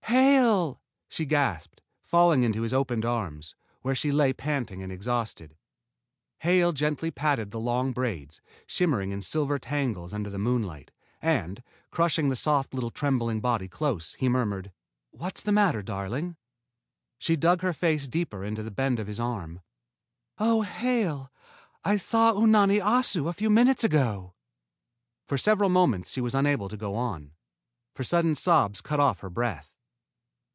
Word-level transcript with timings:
"Hale!" 0.07 0.81
she 1.07 1.25
gasped, 1.25 1.81
falling 2.03 2.43
into 2.43 2.63
his 2.63 2.73
opened 2.73 3.05
arms, 3.05 3.55
where 3.81 3.95
she 3.95 4.11
lay 4.11 4.33
panting 4.33 4.83
and 4.83 4.91
exhausted. 4.91 5.55
Hale 6.39 6.73
gently 6.73 7.11
patted 7.11 7.51
the 7.51 7.59
long 7.61 7.93
braids, 7.93 8.41
shimmering 8.67 9.13
in 9.13 9.21
silver 9.21 9.57
tangles 9.57 10.11
under 10.13 10.29
the 10.29 10.37
moonlight, 10.37 10.91
and, 11.21 11.63
crushing 11.91 12.27
the 12.27 12.35
soft 12.35 12.73
little 12.73 12.89
trembling 12.91 13.39
body 13.39 13.69
close, 13.69 14.15
he 14.15 14.27
murmured: 14.27 14.73
"What's 15.11 15.41
the 15.41 15.53
matter, 15.53 15.81
darling?" 15.81 16.35
She 17.17 17.37
dug 17.37 17.61
her 17.61 17.71
face 17.73 18.05
deeper 18.09 18.43
into 18.43 18.63
the 18.63 18.71
bend 18.71 18.99
of 18.99 19.07
his 19.07 19.19
arm. 19.19 19.61
"Oh, 20.37 20.63
Hale! 20.63 21.31
I 21.85 21.95
saw 21.95 22.33
Unani 22.33 22.79
Assu 22.81 23.29
a 23.29 23.33
few 23.33 23.49
minutes 23.49 23.85
ago." 23.85 24.33
For 25.29 25.37
several 25.37 25.69
moments 25.69 26.11
she 26.11 26.19
was 26.19 26.35
unable 26.35 26.67
to 26.67 26.75
go 26.75 26.95
on, 26.95 27.31
for 27.95 28.03
sudden 28.03 28.35
sobs 28.35 28.81
cut 28.81 28.99
off 28.99 29.21
her 29.21 29.29
breath. 29.29 29.69